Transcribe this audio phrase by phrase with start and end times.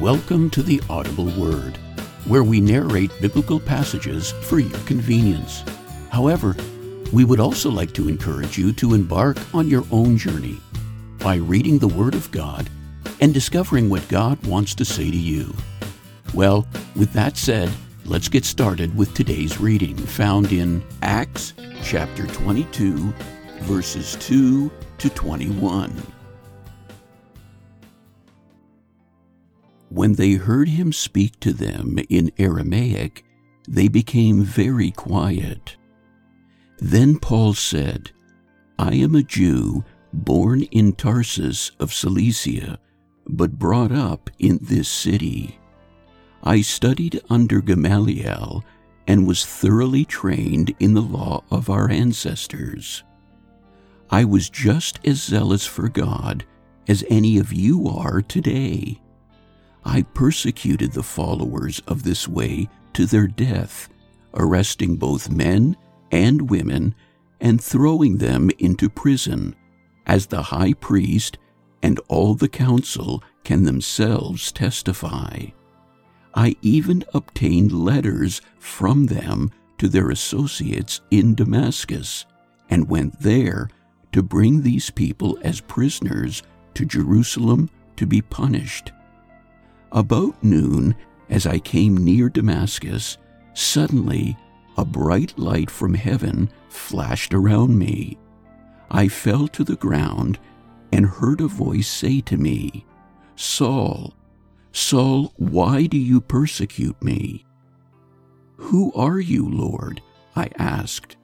[0.00, 1.78] Welcome to the Audible Word,
[2.26, 5.64] where we narrate biblical passages for your convenience.
[6.10, 6.54] However,
[7.14, 10.60] we would also like to encourage you to embark on your own journey
[11.18, 12.68] by reading the Word of God
[13.22, 15.54] and discovering what God wants to say to you.
[16.34, 17.72] Well, with that said,
[18.04, 23.14] let's get started with today's reading found in Acts chapter 22,
[23.62, 26.15] verses 2 to 21.
[29.88, 33.24] When they heard him speak to them in Aramaic,
[33.68, 35.76] they became very quiet.
[36.78, 38.10] Then Paul said,
[38.78, 42.78] I am a Jew born in Tarsus of Cilicia,
[43.26, 45.58] but brought up in this city.
[46.42, 48.64] I studied under Gamaliel
[49.06, 53.04] and was thoroughly trained in the law of our ancestors.
[54.10, 56.44] I was just as zealous for God
[56.88, 59.00] as any of you are today.
[59.86, 63.88] I persecuted the followers of this way to their death,
[64.34, 65.76] arresting both men
[66.10, 66.94] and women
[67.40, 69.54] and throwing them into prison,
[70.04, 71.38] as the high priest
[71.82, 75.46] and all the council can themselves testify.
[76.34, 82.26] I even obtained letters from them to their associates in Damascus,
[82.68, 83.68] and went there
[84.10, 86.42] to bring these people as prisoners
[86.74, 88.90] to Jerusalem to be punished.
[89.92, 90.94] About noon,
[91.28, 93.18] as I came near Damascus,
[93.54, 94.36] suddenly
[94.76, 98.18] a bright light from heaven flashed around me.
[98.90, 100.38] I fell to the ground
[100.92, 102.84] and heard a voice say to me,
[103.34, 104.14] Saul,
[104.72, 107.44] Saul, why do you persecute me?
[108.56, 110.02] Who are you, Lord?
[110.34, 111.16] I asked.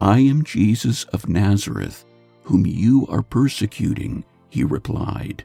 [0.00, 2.04] I am Jesus of Nazareth,
[2.44, 5.44] whom you are persecuting, he replied.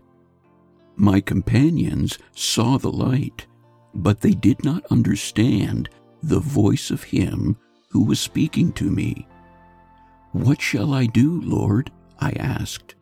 [0.99, 3.45] My companions saw the light,
[3.93, 5.89] but they did not understand
[6.23, 7.55] the voice of him
[7.89, 9.27] who was speaking to me.
[10.31, 11.91] What shall I do, Lord?
[12.19, 12.95] I asked.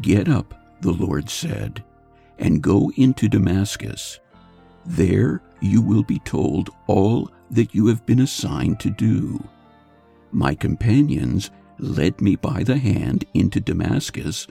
[0.00, 1.84] Get up, the Lord said,
[2.40, 4.18] and go into Damascus.
[4.84, 9.42] There you will be told all that you have been assigned to do.
[10.32, 14.48] My companions led me by the hand into Damascus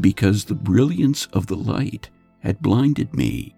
[0.00, 3.54] because the brilliance of the light had blinded me.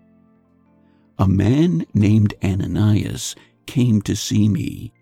[1.18, 3.36] A man named Ananias
[3.66, 4.92] came to see me.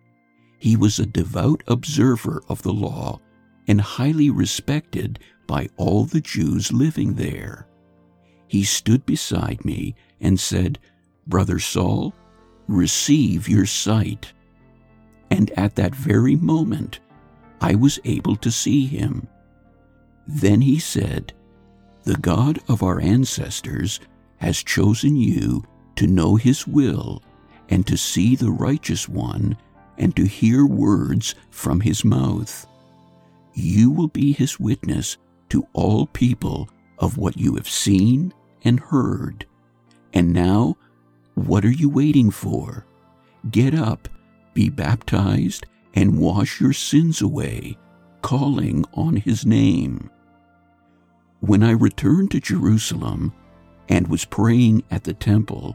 [0.59, 3.21] He was a devout observer of the law
[3.67, 7.67] and highly respected by all the Jews living there.
[8.49, 10.79] He stood beside me and said,
[11.27, 12.15] Brother Saul,
[12.67, 14.33] receive your sight.
[15.31, 17.01] And at that very moment,
[17.61, 19.29] I was able to see him.
[20.33, 21.33] Then he said,
[22.05, 23.99] The God of our ancestors
[24.37, 25.65] has chosen you
[25.97, 27.21] to know his will
[27.69, 29.57] and to see the righteous one
[29.99, 32.65] and to hear words from his mouth.
[33.55, 35.19] You will be his witness
[35.49, 36.71] to all people
[37.01, 39.47] of what you have seen and heard.
[40.13, 40.77] And now,
[41.35, 42.87] what are you waiting for?
[43.51, 44.09] Get up,
[44.55, 47.77] be baptized, and wash your sins away,
[48.23, 50.09] calling on his name.
[51.41, 53.33] When I returned to Jerusalem
[53.89, 55.75] and was praying at the temple,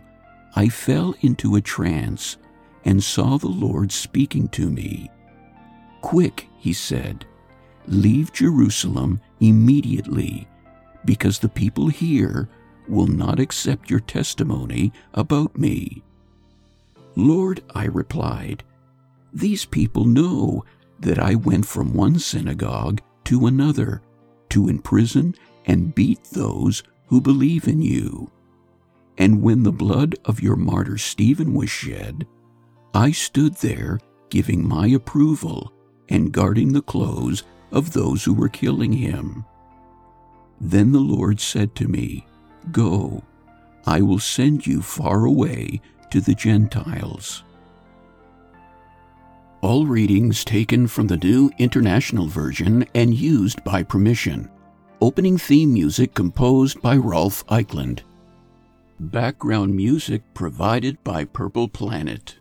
[0.55, 2.37] I fell into a trance
[2.85, 5.09] and saw the Lord speaking to me.
[6.01, 7.25] Quick, he said,
[7.87, 10.47] leave Jerusalem immediately,
[11.03, 12.47] because the people here
[12.87, 16.03] will not accept your testimony about me.
[17.15, 18.63] Lord, I replied,
[19.33, 20.63] these people know
[20.99, 24.03] that I went from one synagogue to another
[24.49, 28.31] to imprison and beat those who believe in you.
[29.17, 32.25] And when the blood of your martyr Stephen was shed,
[32.93, 33.99] I stood there
[34.29, 35.71] giving my approval
[36.09, 39.45] and guarding the clothes of those who were killing him.
[40.59, 42.25] Then the Lord said to me,
[42.71, 43.23] Go,
[43.85, 47.43] I will send you far away to the Gentiles.
[49.61, 54.49] All readings taken from the New International Version and used by permission.
[55.01, 58.03] Opening theme music composed by Rolf Eichland.
[58.97, 62.37] Background music provided by Purple Planet.